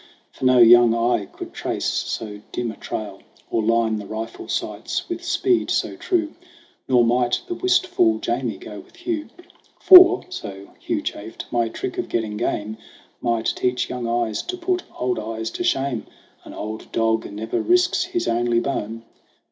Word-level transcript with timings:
For 0.31 0.45
no 0.45 0.57
young 0.57 0.95
eye 0.95 1.25
could 1.27 1.53
trace 1.53 1.85
so 1.85 2.41
dim 2.51 2.71
a 2.71 2.75
trail, 2.75 3.19
Or 3.51 3.61
line 3.61 3.97
the 3.99 4.07
rifle 4.07 4.47
sights 4.47 5.07
with 5.07 5.23
speed 5.23 5.69
so 5.69 5.95
true. 5.95 6.33
Nor 6.87 7.05
might 7.05 7.41
the 7.45 7.53
wistful 7.53 8.17
Jamie 8.17 8.57
go 8.57 8.79
with 8.79 8.95
Hugh; 8.95 9.29
"For," 9.79 10.23
so 10.29 10.69
Hugh 10.79 11.03
chaffed, 11.03 11.45
"my 11.51 11.69
trick 11.69 11.99
of 11.99 12.09
getting 12.09 12.35
game 12.35 12.77
Might 13.21 13.53
teach 13.55 13.89
young 13.91 14.07
eyes 14.07 14.41
to 14.41 14.57
put 14.57 14.81
old 14.97 15.19
eyes 15.19 15.51
to 15.51 15.63
shame. 15.63 16.07
An 16.45 16.55
old 16.55 16.91
dog 16.91 17.31
never 17.31 17.61
risks 17.61 18.05
his 18.05 18.27
only 18.27 18.59
bone." 18.59 19.03